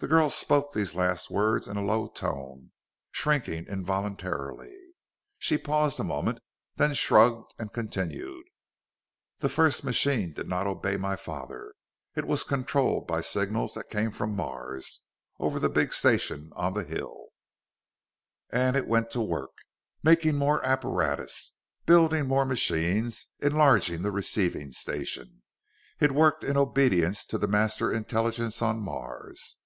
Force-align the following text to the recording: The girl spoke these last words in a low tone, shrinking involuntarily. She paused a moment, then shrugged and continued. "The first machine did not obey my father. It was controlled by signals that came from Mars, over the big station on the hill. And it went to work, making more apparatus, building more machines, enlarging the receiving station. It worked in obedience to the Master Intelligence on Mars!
The 0.00 0.06
girl 0.06 0.30
spoke 0.30 0.70
these 0.74 0.94
last 0.94 1.28
words 1.28 1.66
in 1.66 1.76
a 1.76 1.82
low 1.84 2.06
tone, 2.06 2.70
shrinking 3.10 3.66
involuntarily. 3.66 4.94
She 5.40 5.58
paused 5.58 5.98
a 5.98 6.04
moment, 6.04 6.38
then 6.76 6.94
shrugged 6.94 7.52
and 7.58 7.72
continued. 7.72 8.44
"The 9.40 9.48
first 9.48 9.82
machine 9.82 10.32
did 10.32 10.48
not 10.48 10.68
obey 10.68 10.98
my 10.98 11.16
father. 11.16 11.74
It 12.14 12.26
was 12.28 12.44
controlled 12.44 13.08
by 13.08 13.22
signals 13.22 13.74
that 13.74 13.90
came 13.90 14.12
from 14.12 14.36
Mars, 14.36 15.00
over 15.40 15.58
the 15.58 15.68
big 15.68 15.92
station 15.92 16.50
on 16.54 16.74
the 16.74 16.84
hill. 16.84 17.30
And 18.50 18.76
it 18.76 18.86
went 18.86 19.10
to 19.10 19.20
work, 19.20 19.64
making 20.04 20.36
more 20.36 20.64
apparatus, 20.64 21.54
building 21.86 22.28
more 22.28 22.44
machines, 22.46 23.26
enlarging 23.40 24.02
the 24.02 24.12
receiving 24.12 24.70
station. 24.70 25.42
It 25.98 26.12
worked 26.12 26.44
in 26.44 26.56
obedience 26.56 27.26
to 27.26 27.36
the 27.36 27.48
Master 27.48 27.90
Intelligence 27.90 28.62
on 28.62 28.78
Mars! 28.78 29.56